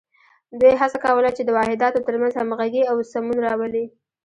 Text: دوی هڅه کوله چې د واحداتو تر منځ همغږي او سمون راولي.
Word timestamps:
دوی 0.59 0.73
هڅه 0.81 0.97
کوله 1.05 1.29
چې 1.37 1.41
د 1.45 1.49
واحداتو 1.57 2.05
تر 2.07 2.15
منځ 2.21 2.33
همغږي 2.37 2.83
او 2.91 2.97
سمون 3.11 3.37
راولي. 3.47 3.85